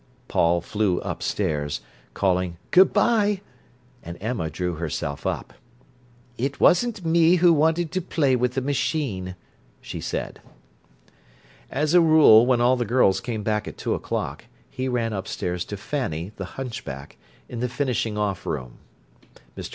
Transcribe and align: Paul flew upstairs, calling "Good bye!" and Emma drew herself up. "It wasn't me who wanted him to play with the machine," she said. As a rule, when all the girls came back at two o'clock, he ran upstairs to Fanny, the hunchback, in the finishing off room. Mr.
Paul 0.27 0.61
flew 0.61 0.97
upstairs, 1.01 1.79
calling 2.15 2.57
"Good 2.71 2.91
bye!" 2.91 3.41
and 4.01 4.17
Emma 4.19 4.49
drew 4.49 4.73
herself 4.77 5.27
up. 5.27 5.53
"It 6.39 6.59
wasn't 6.59 7.05
me 7.05 7.35
who 7.35 7.53
wanted 7.53 7.83
him 7.95 8.01
to 8.01 8.01
play 8.01 8.35
with 8.35 8.55
the 8.55 8.61
machine," 8.61 9.35
she 9.79 10.01
said. 10.01 10.41
As 11.69 11.93
a 11.93 12.01
rule, 12.01 12.47
when 12.47 12.59
all 12.59 12.77
the 12.77 12.83
girls 12.83 13.19
came 13.19 13.43
back 13.43 13.67
at 13.67 13.77
two 13.77 13.93
o'clock, 13.93 14.45
he 14.71 14.87
ran 14.89 15.13
upstairs 15.13 15.63
to 15.65 15.77
Fanny, 15.77 16.31
the 16.35 16.45
hunchback, 16.57 17.17
in 17.47 17.59
the 17.59 17.69
finishing 17.69 18.17
off 18.17 18.47
room. 18.47 18.79
Mr. 19.55 19.69